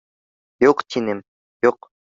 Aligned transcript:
—Юҡ, 0.69 0.83
тинем, 0.95 1.23
юҡ! 1.71 1.81